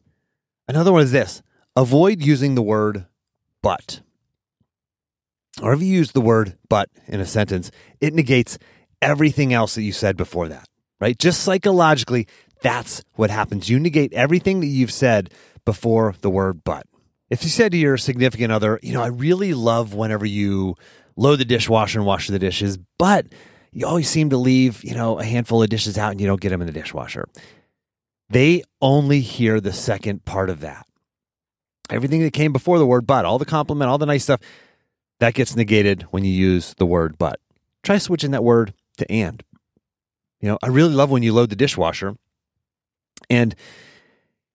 Another 0.68 0.92
one 0.92 1.02
is 1.02 1.12
this 1.12 1.42
avoid 1.76 2.22
using 2.22 2.56
the 2.56 2.62
word 2.62 3.06
but. 3.62 4.02
Or 5.62 5.74
if 5.74 5.82
you 5.82 5.88
use 5.88 6.12
the 6.12 6.22
word 6.22 6.58
but 6.68 6.90
in 7.08 7.20
a 7.20 7.26
sentence, 7.26 7.70
it 8.02 8.14
negates 8.14 8.58
everything 9.02 9.54
else 9.54 9.76
that 9.76 9.84
you 9.84 9.92
said 9.92 10.18
before 10.18 10.48
that, 10.50 10.68
right? 11.00 11.18
Just 11.18 11.44
psychologically, 11.44 12.28
that's 12.62 13.04
what 13.14 13.30
happens. 13.30 13.70
You 13.70 13.80
negate 13.80 14.14
everything 14.14 14.62
that 14.62 14.68
you've 14.68 14.92
said 14.92 15.32
before 15.66 16.16
the 16.22 16.30
word 16.30 16.64
but. 16.64 16.88
If 17.30 17.44
you 17.44 17.50
said 17.50 17.72
to 17.72 17.78
your 17.78 17.98
significant 17.98 18.52
other, 18.52 18.80
you 18.82 18.94
know, 18.94 19.02
I 19.02 19.08
really 19.08 19.54
love 19.54 19.94
whenever 19.94 20.26
you 20.26 20.76
load 21.16 21.38
the 21.38 21.46
dishwasher 21.46 22.00
and 22.00 22.06
wash 22.06 22.28
the 22.28 22.40
dishes, 22.40 22.78
but 22.98 23.28
you 23.72 23.86
always 23.88 24.10
seem 24.10 24.30
to 24.32 24.38
leave, 24.38 24.84
you 24.84 24.96
know, 24.96 25.20
a 25.20 25.24
handful 25.24 25.62
of 25.62 25.70
dishes 25.70 25.98
out 25.98 26.12
and 26.12 26.22
you 26.22 26.28
don't 26.28 26.42
get 26.42 26.50
them 26.50 26.62
in 26.62 26.68
the 26.68 26.74
dishwasher. 26.74 27.28
They 28.34 28.64
only 28.82 29.22
hear 29.22 29.62
the 29.62 29.72
second 29.72 30.26
part 30.26 30.50
of 30.50 30.60
that. 30.62 30.86
Everything 31.90 32.22
that 32.24 32.34
came 32.34 32.52
before 32.52 32.80
the 32.80 32.86
word 32.86 33.06
but, 33.06 33.26
all 33.26 33.38
the 33.38 33.46
compliment, 33.46 33.90
all 33.90 34.00
the 34.00 34.08
nice 34.08 34.24
stuff, 34.24 34.40
that 35.20 35.36
gets 35.36 35.56
negated 35.56 36.04
when 36.10 36.24
you 36.26 36.32
use 36.32 36.74
the 36.76 36.86
word 36.86 37.18
but. 37.18 37.40
Try 37.84 38.00
switching 38.00 38.32
that 38.32 38.44
word 38.44 38.74
to 38.98 39.12
and. 39.12 39.44
You 40.40 40.50
know, 40.50 40.58
I 40.64 40.68
really 40.68 40.94
love 40.94 41.12
when 41.12 41.22
you 41.22 41.32
load 41.32 41.52
the 41.52 41.56
dishwasher, 41.56 42.18
And 43.30 43.56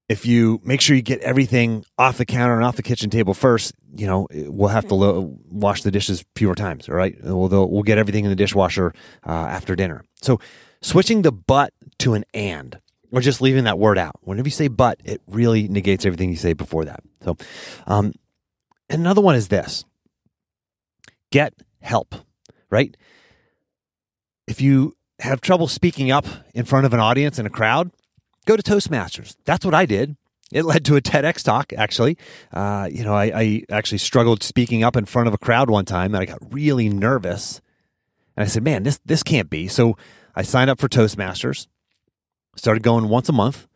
if 0.09 0.27
you 0.27 0.61
make 0.65 0.81
sure 0.81 0.97
you 0.97 1.03
get 1.03 1.21
everything 1.21 1.85
off 1.99 2.19
the 2.19 2.25
counter 2.25 2.55
and 2.55 2.65
off 2.65 2.77
the 2.77 2.83
kitchen 2.83 3.11
table 3.11 3.35
first, 3.35 3.75
you 3.95 4.07
know 4.07 4.27
we'll 4.31 4.69
have 4.69 4.89
to 4.89 4.95
lo- 4.95 5.39
wash 5.51 5.83
the 5.83 5.91
dishes 5.91 6.25
fewer 6.35 6.55
times. 6.55 6.89
All 6.89 6.95
right, 6.95 7.17
we'll 7.23 7.69
we'll 7.69 7.83
get 7.83 7.99
everything 7.99 8.25
in 8.25 8.31
the 8.31 8.37
dishwasher 8.37 8.93
uh, 9.27 9.31
after 9.31 9.77
dinner. 9.77 10.05
So 10.23 10.41
switching 10.81 11.23
the 11.23 11.33
but 11.33 11.73
to 12.01 12.15
an 12.15 12.25
and, 12.33 12.81
or 13.13 13.21
just 13.21 13.41
leaving 13.41 13.65
that 13.65 13.79
word 13.79 13.99
out. 13.99 14.17
Whenever 14.23 14.49
you 14.49 14.53
say 14.53 14.69
but, 14.69 15.01
it 15.05 15.21
really 15.27 15.69
negates 15.69 16.05
everything 16.05 16.31
you 16.31 16.37
say 16.37 16.53
before 16.53 16.85
that. 16.85 17.01
So, 17.23 17.37
um, 17.87 18.13
another 18.91 19.21
one 19.21 19.35
is 19.35 19.49
this: 19.49 19.85
get 21.31 21.55
help. 21.81 22.15
Right? 22.71 22.97
If 24.47 24.61
you 24.61 24.97
have 25.21 25.41
trouble 25.41 25.69
speaking 25.69 26.11
up 26.11 26.27
in 26.55 26.65
front 26.65 26.87
of 26.87 26.93
an 26.93 27.01
audience 27.01 27.39
and 27.39 27.47
a 27.47 27.51
crowd, 27.51 27.91
go 28.47 28.57
to 28.57 28.63
Toastmasters. 28.63 29.37
That's 29.45 29.65
what 29.65 29.75
I 29.75 29.87
did. 29.87 30.17
It 30.51 30.65
led 30.65 30.85
to 30.87 30.97
a 30.97 31.03
TEDx 31.03 31.45
talk, 31.45 31.73
actually. 31.77 32.17
Uh, 32.53 32.89
you 32.91 33.05
know, 33.05 33.15
I, 33.15 33.25
I, 33.35 33.63
actually 33.71 33.99
struggled 33.99 34.43
speaking 34.43 34.83
up 34.83 34.97
in 34.97 35.05
front 35.05 35.29
of 35.29 35.35
a 35.35 35.39
crowd 35.39 35.69
one 35.69 35.85
time 35.85 36.15
and 36.15 36.23
I 36.23 36.25
got 36.25 36.39
really 36.53 36.89
nervous. 36.89 37.61
And 38.37 38.45
I 38.45 38.47
said, 38.47 38.63
man, 38.63 38.83
this, 38.83 38.99
this 39.05 39.23
can't 39.23 39.51
be. 39.51 39.69
So 39.69 39.99
I 40.35 40.43
signed 40.43 40.71
up 40.71 40.81
for 40.81 40.89
Toastmasters, 40.89 41.67
started 42.59 42.83
going 42.83 43.09
once 43.09 43.29
a 43.29 43.33
month. 43.33 43.67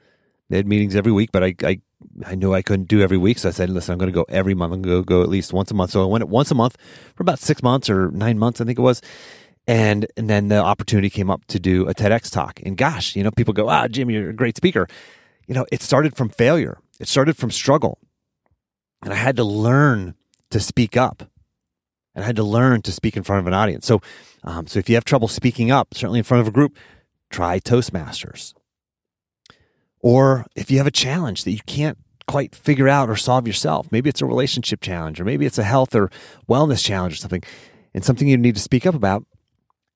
They 0.48 0.56
had 0.56 0.66
meetings 0.66 0.94
every 0.94 1.12
week, 1.12 1.30
but 1.32 1.42
I, 1.42 1.54
I, 1.64 1.80
I 2.26 2.34
knew 2.34 2.52
I 2.52 2.60
couldn't 2.60 2.88
do 2.88 3.00
every 3.00 3.16
week. 3.16 3.38
So 3.38 3.48
I 3.48 3.52
said, 3.52 3.70
listen, 3.70 3.92
I'm 3.92 3.98
going 3.98 4.12
to 4.12 4.14
go 4.14 4.26
every 4.28 4.54
month. 4.54 4.74
I'm 4.74 4.82
going 4.82 4.96
to 4.96 5.02
go, 5.02 5.20
go 5.20 5.22
at 5.22 5.30
least 5.30 5.52
once 5.52 5.70
a 5.70 5.74
month. 5.74 5.92
So 5.92 6.02
I 6.02 6.06
went 6.06 6.28
once 6.28 6.50
a 6.50 6.54
month 6.54 6.76
for 7.14 7.22
about 7.22 7.38
six 7.38 7.62
months 7.62 7.88
or 7.88 8.10
nine 8.10 8.38
months, 8.38 8.60
I 8.60 8.64
think 8.64 8.78
it 8.78 8.82
was. 8.82 9.00
And, 9.66 10.06
and 10.16 10.28
then 10.28 10.48
the 10.48 10.58
opportunity 10.58 11.08
came 11.08 11.30
up 11.30 11.44
to 11.46 11.58
do 11.58 11.88
a 11.88 11.94
TEDx 11.94 12.30
talk. 12.30 12.60
And 12.66 12.76
gosh, 12.76 13.16
you 13.16 13.22
know, 13.22 13.30
people 13.30 13.54
go, 13.54 13.68
ah, 13.68 13.88
Jim, 13.88 14.10
you're 14.10 14.30
a 14.30 14.34
great 14.34 14.56
speaker. 14.56 14.86
You 15.46 15.54
know, 15.54 15.66
it 15.72 15.82
started 15.82 16.16
from 16.16 16.28
failure, 16.28 16.78
it 17.00 17.08
started 17.08 17.36
from 17.36 17.50
struggle. 17.50 17.98
And 19.02 19.12
I 19.12 19.16
had 19.16 19.36
to 19.36 19.44
learn 19.44 20.14
to 20.50 20.60
speak 20.60 20.96
up. 20.96 21.24
And 22.14 22.22
I 22.22 22.26
had 22.26 22.36
to 22.36 22.44
learn 22.44 22.82
to 22.82 22.92
speak 22.92 23.16
in 23.16 23.22
front 23.22 23.40
of 23.40 23.46
an 23.46 23.54
audience. 23.54 23.86
So, 23.86 24.00
um, 24.44 24.66
so 24.66 24.78
if 24.78 24.88
you 24.88 24.96
have 24.96 25.04
trouble 25.04 25.28
speaking 25.28 25.70
up, 25.70 25.94
certainly 25.94 26.18
in 26.18 26.24
front 26.24 26.42
of 26.42 26.48
a 26.48 26.50
group, 26.50 26.76
try 27.30 27.58
Toastmasters. 27.58 28.52
Or 30.02 30.46
if 30.54 30.70
you 30.70 30.78
have 30.78 30.86
a 30.86 30.92
challenge 30.92 31.44
that 31.44 31.52
you 31.52 31.60
can't 31.66 31.96
quite 32.26 32.54
figure 32.54 32.88
out 32.88 33.08
or 33.08 33.16
solve 33.16 33.46
yourself, 33.46 33.90
maybe 33.90 34.10
it's 34.10 34.20
a 34.20 34.26
relationship 34.26 34.80
challenge, 34.80 35.20
or 35.20 35.24
maybe 35.24 35.46
it's 35.46 35.58
a 35.58 35.64
health 35.64 35.94
or 35.94 36.10
wellness 36.48 36.84
challenge 36.84 37.14
or 37.14 37.16
something, 37.16 37.42
and 37.94 38.04
something 38.04 38.28
you 38.28 38.36
need 38.36 38.56
to 38.56 38.60
speak 38.60 38.86
up 38.86 38.94
about, 38.94 39.24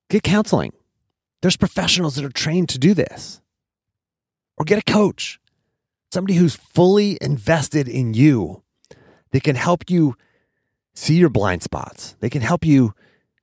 Get 0.09 0.23
counseling. 0.23 0.73
There's 1.41 1.57
professionals 1.57 2.15
that 2.15 2.25
are 2.25 2.29
trained 2.29 2.69
to 2.69 2.79
do 2.79 2.93
this. 2.93 3.41
Or 4.57 4.65
get 4.65 4.79
a 4.79 4.91
coach, 4.91 5.39
somebody 6.11 6.35
who's 6.35 6.55
fully 6.55 7.17
invested 7.21 7.87
in 7.87 8.13
you. 8.13 8.63
They 9.31 9.39
can 9.39 9.55
help 9.55 9.89
you 9.89 10.15
see 10.95 11.15
your 11.15 11.29
blind 11.29 11.61
spots. 11.61 12.15
They 12.21 12.29
can 12.29 12.41
help 12.41 12.65
you 12.65 12.93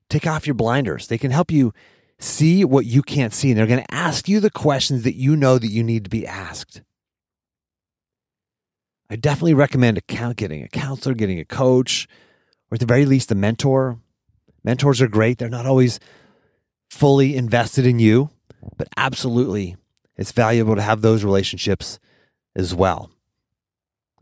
take 0.08 0.26
off 0.26 0.46
your 0.46 0.54
blinders. 0.54 1.06
They 1.06 1.18
can 1.18 1.30
help 1.30 1.52
you 1.52 1.72
see 2.24 2.64
what 2.64 2.86
you 2.86 3.02
can't 3.02 3.32
see. 3.32 3.50
And 3.50 3.58
they're 3.58 3.66
going 3.66 3.84
to 3.84 3.94
ask 3.94 4.28
you 4.28 4.40
the 4.40 4.50
questions 4.50 5.02
that 5.02 5.14
you 5.14 5.36
know 5.36 5.58
that 5.58 5.68
you 5.68 5.84
need 5.84 6.04
to 6.04 6.10
be 6.10 6.26
asked. 6.26 6.82
I 9.10 9.16
definitely 9.16 9.54
recommend 9.54 9.98
a, 9.98 10.34
getting 10.34 10.62
a 10.62 10.68
counselor, 10.68 11.14
getting 11.14 11.38
a 11.38 11.44
coach, 11.44 12.08
or 12.70 12.76
at 12.76 12.80
the 12.80 12.86
very 12.86 13.04
least, 13.04 13.30
a 13.30 13.34
mentor. 13.34 13.98
Mentors 14.64 15.02
are 15.02 15.08
great. 15.08 15.38
They're 15.38 15.48
not 15.48 15.66
always 15.66 16.00
fully 16.90 17.36
invested 17.36 17.86
in 17.86 17.98
you, 17.98 18.30
but 18.76 18.88
absolutely 18.96 19.76
it's 20.16 20.32
valuable 20.32 20.76
to 20.76 20.82
have 20.82 21.02
those 21.02 21.24
relationships 21.24 21.98
as 22.56 22.74
well. 22.74 23.10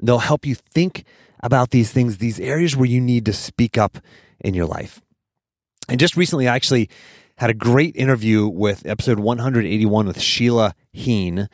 They'll 0.03 0.19
help 0.19 0.45
you 0.45 0.55
think 0.55 1.05
about 1.41 1.71
these 1.71 1.93
things, 1.93 2.19
these 2.19 2.41
areas 2.41 2.77
where 2.77 2.89
you 2.89 3.01
need 3.01 3.27
to 3.27 3.33
speak 3.33 3.79
up 3.79 3.99
in 4.41 4.55
your 4.55 4.67
life. 4.67 5.01
And 5.89 6.01
just 6.01 6.17
recently, 6.17 6.49
I 6.49 6.57
actually 6.57 6.89
had 7.43 7.51
a 7.51 7.55
great 7.55 7.97
interview 7.97 8.47
with 8.47 8.87
episode 8.87 9.19
181 9.19 10.07
with 10.07 10.21
Sheila 10.21 10.77
Heen. 10.93 11.49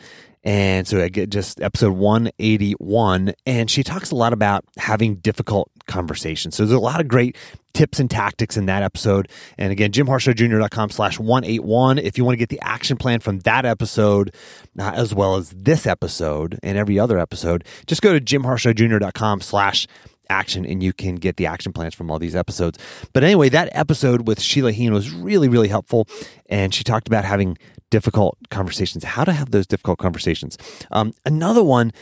And 0.44 0.86
so 0.86 1.02
I 1.02 1.08
get 1.08 1.30
just 1.30 1.62
episode 1.62 1.92
181. 1.92 3.32
And 3.46 3.70
she 3.70 3.82
talks 3.82 4.10
a 4.10 4.14
lot 4.14 4.34
about 4.34 4.66
having 4.76 5.14
difficult 5.14 5.70
conversations. 5.86 6.56
So 6.56 6.66
there's 6.66 6.76
a 6.76 6.78
lot 6.78 7.00
of 7.00 7.08
great 7.08 7.38
tips 7.72 8.00
and 8.00 8.10
tactics 8.10 8.58
in 8.58 8.66
that 8.66 8.82
episode. 8.82 9.30
And 9.56 9.72
again, 9.72 9.90
jimharshawjr.com 9.90 10.90
slash 10.90 11.18
181. 11.18 11.96
If 11.96 12.18
you 12.18 12.24
want 12.26 12.34
to 12.34 12.38
get 12.38 12.50
the 12.50 12.60
action 12.60 12.98
plan 12.98 13.20
from 13.20 13.38
that 13.40 13.64
episode, 13.64 14.34
uh, 14.78 14.92
as 14.94 15.14
well 15.14 15.36
as 15.36 15.48
this 15.56 15.86
episode 15.86 16.58
and 16.62 16.76
every 16.76 16.98
other 16.98 17.18
episode, 17.18 17.64
just 17.86 18.02
go 18.02 18.12
to 18.12 18.20
jimharshawjr.com 18.20 19.40
slash 19.40 19.86
action 20.30 20.64
and 20.64 20.82
you 20.82 20.92
can 20.92 21.16
get 21.16 21.36
the 21.36 21.46
action 21.46 21.72
plans 21.72 21.94
from 21.94 22.10
all 22.10 22.18
these 22.18 22.36
episodes. 22.36 22.78
But 23.12 23.24
anyway, 23.24 23.48
that 23.50 23.68
episode 23.72 24.26
with 24.26 24.40
Sheila 24.40 24.72
Heen 24.72 24.92
was 24.92 25.10
really, 25.10 25.48
really 25.48 25.68
helpful. 25.68 26.06
And 26.46 26.74
she 26.74 26.84
talked 26.84 27.06
about 27.06 27.24
having 27.24 27.56
difficult 27.90 28.38
conversations, 28.50 29.04
how 29.04 29.24
to 29.24 29.32
have 29.32 29.50
those 29.50 29.66
difficult 29.66 29.98
conversations. 29.98 30.58
Um, 30.90 31.12
another 31.24 31.64
one 31.64 31.92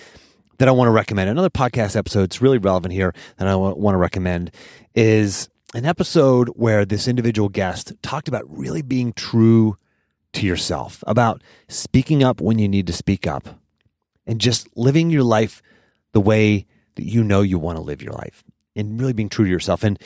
that 0.58 0.68
I 0.68 0.72
want 0.72 0.88
to 0.88 0.92
recommend, 0.92 1.30
another 1.30 1.50
podcast 1.50 1.96
episode, 1.96 2.24
it's 2.24 2.42
really 2.42 2.58
relevant 2.58 2.92
here 2.92 3.14
that 3.36 3.46
I 3.46 3.54
want 3.54 3.94
to 3.94 3.98
recommend 3.98 4.50
is 4.94 5.48
an 5.74 5.84
episode 5.84 6.48
where 6.50 6.84
this 6.84 7.06
individual 7.06 7.48
guest 7.48 7.92
talked 8.02 8.28
about 8.28 8.44
really 8.48 8.82
being 8.82 9.12
true 9.12 9.76
to 10.32 10.46
yourself, 10.46 11.02
about 11.06 11.42
speaking 11.68 12.22
up 12.22 12.40
when 12.40 12.58
you 12.58 12.68
need 12.68 12.86
to 12.86 12.92
speak 12.92 13.26
up, 13.26 13.60
and 14.26 14.40
just 14.40 14.68
living 14.76 15.10
your 15.10 15.22
life 15.22 15.62
the 16.12 16.20
way 16.20 16.66
that 16.96 17.04
you 17.04 17.22
know 17.22 17.42
you 17.42 17.58
want 17.58 17.76
to 17.76 17.82
live 17.82 18.02
your 18.02 18.12
life, 18.12 18.44
and 18.74 19.00
really 19.00 19.12
being 19.12 19.28
true 19.28 19.44
to 19.44 19.50
yourself. 19.50 19.84
And 19.84 19.98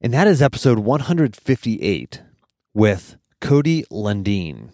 and 0.00 0.12
that 0.12 0.26
is 0.26 0.40
episode 0.40 0.78
158 0.78 2.22
with 2.74 3.16
Cody 3.40 3.84
Lundin. 3.90 4.70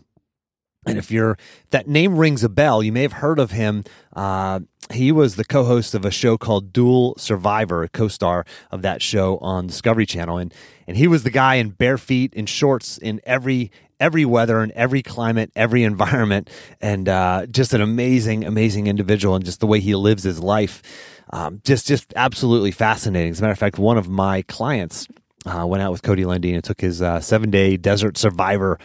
And 0.86 0.98
if 0.98 1.10
you're 1.10 1.38
that 1.70 1.88
name 1.88 2.16
rings 2.16 2.44
a 2.44 2.48
bell, 2.48 2.82
you 2.82 2.92
may 2.92 3.02
have 3.02 3.14
heard 3.14 3.38
of 3.38 3.52
him. 3.52 3.84
Uh, 4.12 4.60
he 4.92 5.12
was 5.12 5.36
the 5.36 5.44
co-host 5.44 5.94
of 5.94 6.04
a 6.04 6.10
show 6.10 6.36
called 6.36 6.72
Dual 6.72 7.14
Survivor, 7.16 7.82
a 7.82 7.88
co-star 7.88 8.44
of 8.70 8.82
that 8.82 9.00
show 9.00 9.38
on 9.38 9.66
Discovery 9.66 10.04
Channel, 10.04 10.38
and 10.38 10.52
and 10.86 10.96
he 10.96 11.08
was 11.08 11.22
the 11.22 11.30
guy 11.30 11.54
in 11.54 11.70
bare 11.70 11.96
feet 11.96 12.34
in 12.34 12.44
shorts 12.44 12.98
in 12.98 13.20
every 13.24 13.70
every 13.98 14.24
weather 14.24 14.60
and 14.60 14.72
every 14.72 15.02
climate, 15.02 15.50
every 15.56 15.82
environment, 15.84 16.50
and 16.80 17.08
uh, 17.08 17.46
just 17.46 17.72
an 17.72 17.80
amazing, 17.80 18.44
amazing 18.44 18.86
individual, 18.86 19.34
and 19.34 19.44
just 19.44 19.60
the 19.60 19.66
way 19.66 19.80
he 19.80 19.94
lives 19.94 20.22
his 20.22 20.40
life, 20.40 20.82
um, 21.30 21.60
just 21.64 21.86
just 21.86 22.12
absolutely 22.16 22.70
fascinating. 22.70 23.30
As 23.30 23.40
a 23.40 23.42
matter 23.42 23.52
of 23.52 23.58
fact, 23.58 23.78
one 23.78 23.98
of 23.98 24.08
my 24.08 24.42
clients 24.42 25.08
uh, 25.46 25.66
went 25.66 25.82
out 25.82 25.92
with 25.92 26.02
Cody 26.02 26.24
Lundin 26.24 26.54
and 26.54 26.64
took 26.64 26.80
his 26.80 27.02
uh, 27.02 27.20
seven 27.20 27.50
day 27.50 27.76
desert 27.76 28.16
survivor 28.16 28.78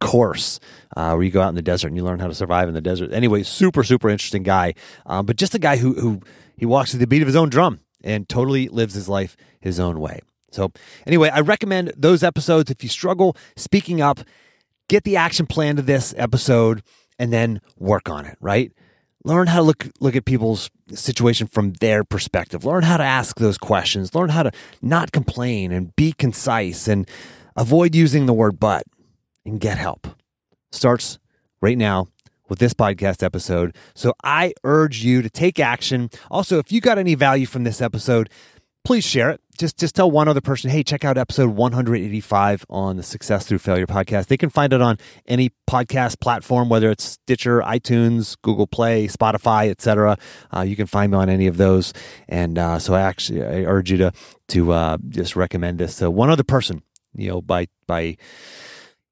course 0.00 0.60
uh, 0.96 1.12
where 1.12 1.22
you 1.22 1.30
go 1.30 1.40
out 1.40 1.48
in 1.48 1.54
the 1.54 1.62
desert 1.62 1.88
and 1.88 1.96
you 1.96 2.04
learn 2.04 2.18
how 2.18 2.26
to 2.26 2.34
survive 2.34 2.68
in 2.68 2.74
the 2.74 2.80
desert. 2.80 3.12
Anyway, 3.12 3.42
super 3.42 3.82
super 3.82 4.08
interesting 4.08 4.42
guy, 4.42 4.74
um, 5.06 5.26
but 5.26 5.36
just 5.36 5.54
a 5.54 5.58
guy 5.58 5.76
who 5.76 5.94
who 5.94 6.20
he 6.56 6.66
walks 6.66 6.90
to 6.90 6.96
the 6.96 7.06
beat 7.06 7.22
of 7.22 7.26
his 7.26 7.36
own 7.36 7.48
drum 7.48 7.80
and 8.04 8.28
totally 8.28 8.68
lives 8.68 8.94
his 8.94 9.08
life 9.08 9.36
his 9.60 9.80
own 9.80 10.00
way. 10.00 10.20
So 10.52 10.72
anyway, 11.06 11.28
I 11.28 11.40
recommend 11.40 11.92
those 11.96 12.22
episodes 12.22 12.70
if 12.70 12.82
you 12.82 12.88
struggle 12.88 13.36
speaking 13.56 14.00
up. 14.00 14.20
Get 14.88 15.02
the 15.02 15.16
action 15.16 15.46
plan 15.46 15.74
to 15.76 15.82
this 15.82 16.14
episode 16.16 16.82
and 17.18 17.32
then 17.32 17.60
work 17.76 18.08
on 18.08 18.24
it. 18.24 18.38
Right. 18.40 18.72
Learn 19.26 19.48
how 19.48 19.56
to 19.56 19.62
look 19.62 19.88
look 19.98 20.14
at 20.14 20.24
people's 20.24 20.70
situation 20.94 21.48
from 21.48 21.72
their 21.80 22.04
perspective. 22.04 22.64
Learn 22.64 22.84
how 22.84 22.96
to 22.96 23.02
ask 23.02 23.40
those 23.40 23.58
questions. 23.58 24.14
Learn 24.14 24.28
how 24.28 24.44
to 24.44 24.52
not 24.80 25.10
complain 25.10 25.72
and 25.72 25.94
be 25.96 26.12
concise 26.12 26.86
and 26.86 27.10
avoid 27.56 27.92
using 27.96 28.26
the 28.26 28.32
word 28.32 28.60
but 28.60 28.84
and 29.44 29.58
get 29.58 29.78
help. 29.78 30.06
Starts 30.70 31.18
right 31.60 31.76
now 31.76 32.06
with 32.48 32.60
this 32.60 32.72
podcast 32.72 33.24
episode. 33.24 33.74
So 33.96 34.14
I 34.22 34.52
urge 34.62 35.02
you 35.02 35.22
to 35.22 35.28
take 35.28 35.58
action. 35.58 36.08
Also, 36.30 36.60
if 36.60 36.70
you 36.70 36.80
got 36.80 36.96
any 36.96 37.16
value 37.16 37.46
from 37.46 37.64
this 37.64 37.82
episode, 37.82 38.30
please 38.86 39.04
share 39.04 39.30
it. 39.30 39.40
Just 39.58 39.78
just 39.78 39.96
tell 39.96 40.08
one 40.08 40.28
other 40.28 40.40
person, 40.40 40.70
hey, 40.70 40.84
check 40.84 41.04
out 41.04 41.18
episode 41.18 41.48
185 41.50 42.64
on 42.70 42.96
the 42.96 43.02
Success 43.02 43.44
Through 43.44 43.58
Failure 43.58 43.86
podcast. 43.86 44.28
They 44.28 44.36
can 44.36 44.48
find 44.48 44.72
it 44.72 44.80
on 44.80 44.98
any 45.26 45.50
podcast 45.68 46.20
platform, 46.20 46.68
whether 46.68 46.90
it's 46.90 47.02
Stitcher, 47.02 47.62
iTunes, 47.62 48.36
Google 48.42 48.68
Play, 48.68 49.08
Spotify, 49.08 49.70
etc. 49.70 50.16
Uh, 50.54 50.60
you 50.60 50.76
can 50.76 50.86
find 50.86 51.10
me 51.10 51.18
on 51.18 51.28
any 51.28 51.48
of 51.48 51.56
those. 51.56 51.92
And 52.28 52.58
uh, 52.58 52.78
so 52.78 52.94
I 52.94 53.00
actually 53.00 53.42
I 53.42 53.64
urge 53.64 53.90
you 53.90 53.96
to 53.96 54.12
to 54.48 54.72
uh, 54.72 54.98
just 55.08 55.34
recommend 55.34 55.78
this 55.78 55.96
to 55.96 56.08
one 56.08 56.30
other 56.30 56.44
person. 56.44 56.82
You 57.12 57.30
know, 57.30 57.42
by 57.42 57.66
by 57.88 58.18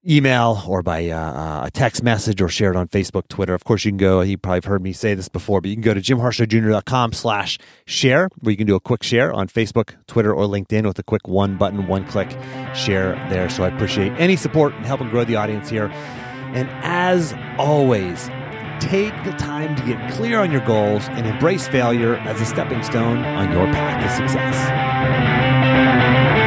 email 0.08 0.62
or 0.66 0.82
by 0.82 1.08
uh, 1.08 1.18
uh, 1.18 1.66
a 1.66 1.70
text 1.70 2.02
message 2.02 2.40
or 2.40 2.48
share 2.48 2.70
it 2.70 2.76
on 2.76 2.88
Facebook, 2.88 3.28
Twitter. 3.28 3.54
Of 3.54 3.64
course, 3.64 3.84
you 3.84 3.90
can 3.90 3.98
go, 3.98 4.20
you 4.20 4.36
probably 4.36 4.58
have 4.58 4.64
heard 4.64 4.82
me 4.82 4.92
say 4.92 5.14
this 5.14 5.28
before, 5.28 5.60
but 5.60 5.70
you 5.70 5.76
can 5.76 5.82
go 5.82 5.94
to 5.94 6.00
jimharshawjr.com 6.00 7.12
slash 7.12 7.58
share, 7.86 8.28
where 8.40 8.50
you 8.50 8.56
can 8.56 8.66
do 8.66 8.74
a 8.74 8.80
quick 8.80 9.02
share 9.02 9.32
on 9.32 9.48
Facebook, 9.48 9.94
Twitter, 10.06 10.34
or 10.34 10.46
LinkedIn 10.46 10.86
with 10.86 10.98
a 10.98 11.02
quick 11.02 11.26
one 11.26 11.56
button, 11.56 11.86
one 11.86 12.06
click 12.06 12.30
share 12.74 13.14
there. 13.30 13.48
So 13.48 13.64
I 13.64 13.68
appreciate 13.68 14.12
any 14.12 14.36
support 14.36 14.74
in 14.74 14.84
helping 14.84 15.10
grow 15.10 15.24
the 15.24 15.36
audience 15.36 15.68
here. 15.68 15.86
And 16.54 16.68
as 16.84 17.34
always, 17.58 18.28
take 18.80 19.14
the 19.24 19.32
time 19.32 19.74
to 19.76 19.82
get 19.84 20.12
clear 20.12 20.40
on 20.40 20.52
your 20.52 20.64
goals 20.66 21.08
and 21.08 21.26
embrace 21.26 21.66
failure 21.66 22.16
as 22.16 22.40
a 22.40 22.46
stepping 22.46 22.82
stone 22.82 23.18
on 23.18 23.52
your 23.52 23.66
path 23.66 24.02
to 24.02 24.28
success. 24.28 26.43